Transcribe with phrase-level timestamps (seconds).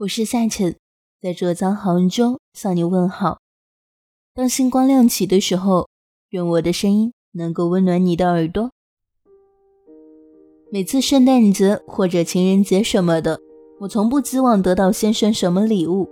[0.00, 0.76] 我是夏晨，
[1.22, 3.38] 在浙江杭州向你问好。
[4.34, 5.88] 当星光亮起的时候，
[6.28, 8.70] 愿我的声音能够温暖你的耳朵。
[10.70, 13.40] 每次圣诞节或者情人节什么的，
[13.80, 16.06] 我从不期望得到先生什么礼物。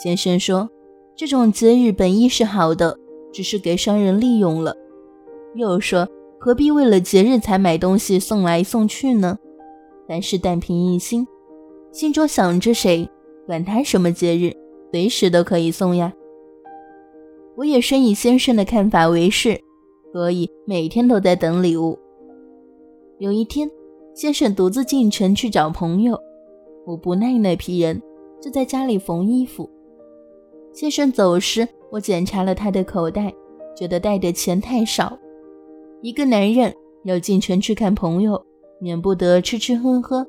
[0.00, 0.70] 先生说，
[1.16, 2.96] 这种节日本意是好的，
[3.32, 4.76] 只是给商人利用了。
[5.56, 6.08] 又说，
[6.38, 9.36] 何必为了节日才买东西送来送去呢？
[10.06, 11.26] 凡事但凭一心。
[11.94, 13.08] 心中想着谁，
[13.46, 14.52] 管他什么节日，
[14.90, 16.12] 随时都可以送呀。
[17.54, 19.60] 我也深以先生的看法为是，
[20.12, 21.96] 所以每天都在等礼物。
[23.18, 23.70] 有一天，
[24.12, 26.18] 先生独自进城去找朋友，
[26.84, 28.02] 我不耐那批人，
[28.42, 29.70] 就在家里缝衣服。
[30.72, 33.32] 先生走时，我检查了他的口袋，
[33.76, 35.16] 觉得带的钱太少。
[36.02, 38.44] 一个男人要进城去看朋友，
[38.80, 40.26] 免不得吃吃喝喝。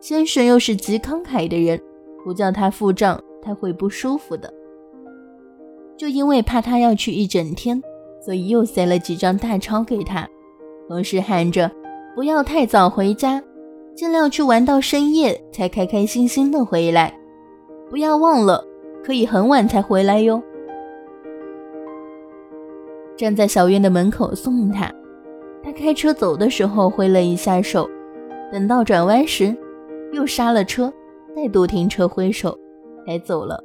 [0.00, 1.80] 先生又是极慷慨的人，
[2.24, 4.52] 不叫他付账，他会不舒服的。
[5.96, 7.82] 就因为怕他要去一整天，
[8.24, 10.28] 所以又塞了几张大钞给他，
[10.86, 11.70] 同时喊着
[12.14, 13.42] 不要太早回家，
[13.96, 17.12] 尽量去玩到深夜才开开心心的回来。
[17.90, 18.64] 不要忘了，
[19.02, 20.40] 可以很晚才回来哟。
[23.16, 24.92] 站在小院的门口送他，
[25.64, 27.90] 他开车走的时候挥了一下手，
[28.52, 29.52] 等到转弯时。
[30.12, 30.92] 又刹了车，
[31.34, 32.58] 再度停车挥手，
[33.06, 33.62] 才走了。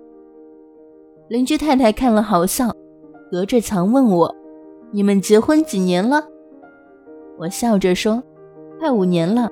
[1.29, 2.71] 邻居太太看了好笑，
[3.31, 4.35] 隔着墙问我
[4.91, 6.27] ：“你们结婚几年了？”
[7.39, 8.21] 我笑着说
[8.79, 9.49] ：“快五年了。”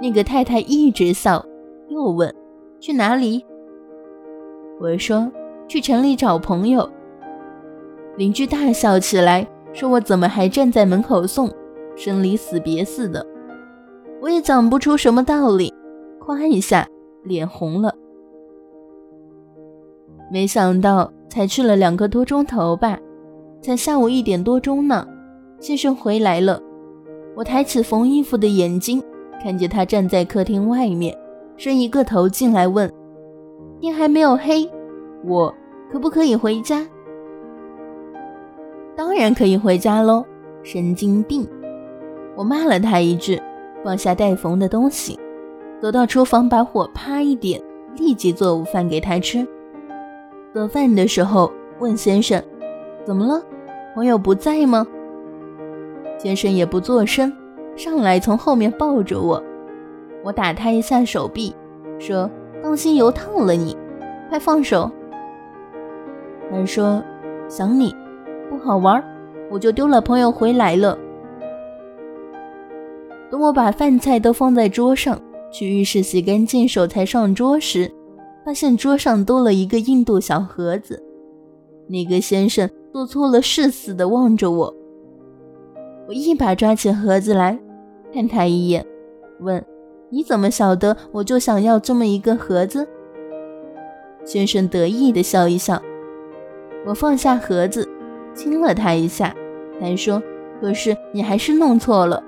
[0.00, 1.44] 那个太太一直笑，
[1.88, 2.34] 又问
[2.80, 3.44] ：“去哪里？”
[4.80, 5.30] 我说
[5.68, 6.88] ：“去城里找朋友。”
[8.16, 11.50] 邻居大笑起来，说我怎么还站在门口送，
[11.94, 13.24] 生离死别似的。
[14.20, 15.72] 我也讲不出什么道理，
[16.18, 16.86] 夸一下，
[17.22, 17.94] 脸红了。
[20.30, 22.98] 没想到才去了两个多钟头吧，
[23.62, 25.06] 才下午一点多钟呢，
[25.58, 26.60] 先生回来了。
[27.34, 29.02] 我抬起缝衣服的眼睛，
[29.42, 31.16] 看见他站在客厅外面，
[31.56, 32.92] 伸一个头进来问
[33.80, 34.68] ：“天还没有黑，
[35.24, 35.54] 我
[35.90, 36.86] 可不可以回家
[38.94, 40.26] ？”“当然可以回家喽，
[40.62, 41.48] 神经病！”
[42.36, 43.39] 我骂了他一句。
[43.84, 45.18] 放下待缝的东西，
[45.80, 47.60] 走到厨房，把火啪一点，
[47.96, 49.46] 立即做午饭给他吃。
[50.52, 52.42] 做饭的时候问先生
[53.06, 53.42] ：“怎么了？
[53.94, 54.86] 朋友不在吗？”
[56.18, 57.32] 先生也不做声，
[57.76, 59.42] 上来从后面抱着我。
[60.22, 61.54] 我打他一下手臂，
[61.98, 62.30] 说
[62.62, 63.76] ：“当心油烫了你，
[64.28, 64.90] 快放手。”
[66.52, 67.02] 他说
[67.48, 67.94] ：“想你，
[68.50, 69.02] 不好玩，
[69.50, 70.98] 我就丢了朋友回来了。”
[73.30, 75.20] 等我把饭菜都放在桌上，
[75.52, 77.90] 去浴室洗干净手才上桌时，
[78.44, 81.00] 发现桌上多了一个印度小盒子。
[81.86, 84.74] 那个先生做错了事似的望着我，
[86.08, 87.58] 我一把抓起盒子来，
[88.12, 88.84] 看他一眼，
[89.40, 89.64] 问
[90.10, 92.86] ：“你怎么晓得我就想要这么一个盒子？”
[94.24, 95.80] 先生得意的笑一笑。
[96.86, 97.88] 我放下盒子，
[98.34, 99.34] 亲了他一下，
[99.80, 100.22] 还说
[100.60, 102.22] ：“可是你还是弄错了。”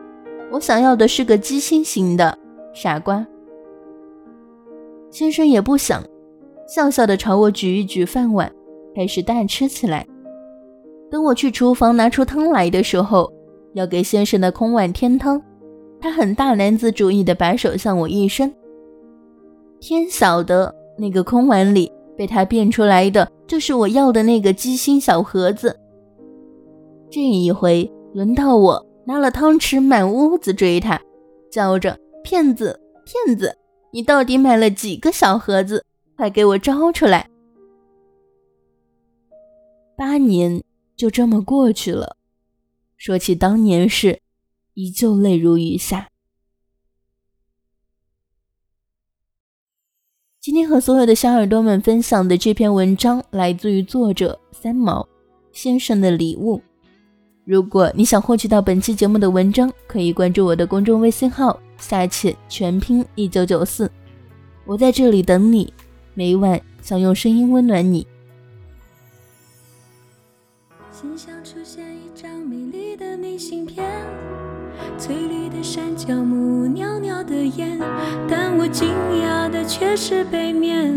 [0.52, 2.38] 我想要的是个鸡心型的，
[2.74, 3.26] 傻瓜。
[5.10, 6.04] 先生也不想，
[6.68, 8.52] 笑笑的朝我举一举饭碗，
[8.94, 10.06] 开始大吃起来。
[11.10, 13.32] 等我去厨房拿出汤来的时候，
[13.72, 15.40] 要给先生的空碗添汤，
[15.98, 18.54] 他很大男子主义的把手向我一伸。
[19.80, 25.74] 天晓得那个空碗里被他变出来的就是我要的那个鸡心小盒子。
[27.08, 28.91] 这一回轮到我。
[29.04, 31.00] 拿了汤匙满屋子追他，
[31.50, 33.56] 叫着：“骗子，骗子！
[33.92, 35.84] 你到底买了几个小盒子？
[36.16, 37.28] 快给我招出来！”
[39.96, 40.62] 八年
[40.96, 42.16] 就这么过去了，
[42.96, 44.20] 说起当年事，
[44.74, 46.08] 依旧泪如雨下。
[50.40, 55.08] 今天和所有的小耳朵们分享的这篇文章，来自于作者三毛
[55.52, 56.60] 先生的礼物。
[57.44, 63.90] 如果你想获取到本期节目的文章，可以关注我的公众微信号“下期全拼一九九四”，
[64.64, 65.72] 我在这里等你，
[66.14, 68.06] 每晚想用声音温暖你。
[70.92, 73.90] 心想出现一张美丽的明信片，
[74.96, 77.76] 翠绿的山脚木，袅袅的烟，
[78.28, 78.88] 但我惊
[79.20, 80.94] 讶的却是背面，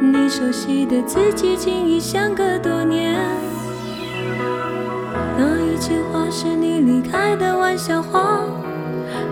[0.00, 3.20] 你熟悉的字迹竟已相隔多年。
[5.76, 8.40] 一句话是你离开的玩笑话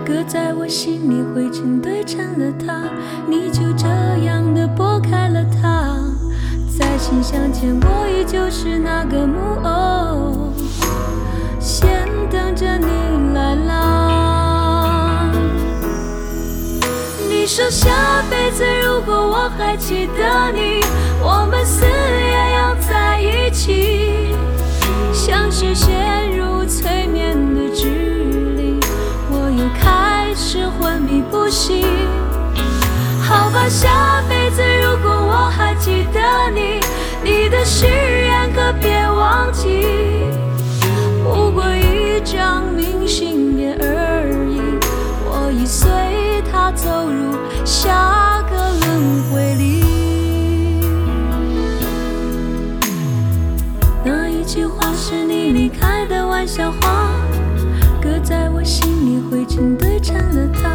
[0.05, 2.87] 搁在我心里灰尘堆成了塔
[3.27, 3.87] 你就这
[4.23, 5.97] 样的拨开了它
[6.77, 10.53] 在信相前我依旧是那个木偶
[11.59, 15.31] 先等着你来拉
[17.27, 20.83] 你说下辈子如果我还记得你
[21.23, 22.75] 我们死也要
[31.29, 31.83] 不行。
[33.21, 36.19] 好吧，下辈子如果我还记得
[36.53, 36.79] 你，
[37.23, 39.85] 你的誓言可别忘记。
[41.23, 44.61] 不过一张明信片而已，
[45.25, 45.89] 我已随
[46.51, 47.35] 它走入
[47.65, 49.83] 下个轮回里。
[54.03, 57.09] 那一句话是你离开的玩笑话，
[57.99, 60.69] 搁在我心里灰尘堆成了塔，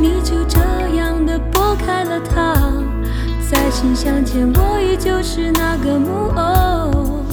[0.00, 0.58] 你就这
[0.96, 2.54] 样的拨开了它。
[3.50, 7.24] 再次相见，我依旧是那个木偶，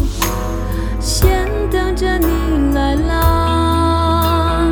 [0.99, 4.67] 先等着你来啦。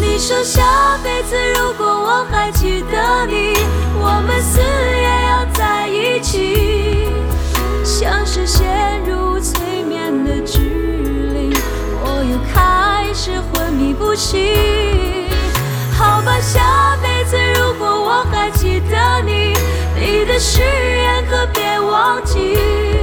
[0.00, 3.54] 你说下辈子如果我还记得你，
[3.98, 7.08] 我们死也要在一起，
[7.82, 10.58] 像是陷入催眠的指
[11.32, 11.50] 令，
[12.02, 14.67] 我又开始昏迷不醒。
[16.18, 19.54] 好吧，下辈子如果我还记得你，
[19.94, 22.97] 你的誓言可别忘记。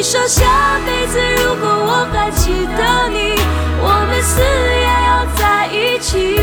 [0.00, 3.34] 你说下辈子如果我还记得你，
[3.82, 6.40] 我们死也要在一起，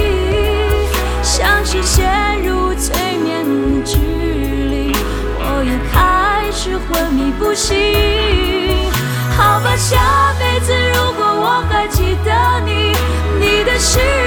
[1.24, 2.06] 像是陷
[2.44, 4.94] 入催眠的指令，
[5.39, 7.74] 我又开始昏迷不醒。
[9.36, 12.94] 好吧，下辈子如果我还记得你，
[13.39, 14.26] 你的誓言。